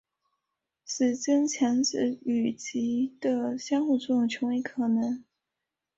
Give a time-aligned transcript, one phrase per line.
[0.83, 5.23] 使增强子与及的相互作用成为可能。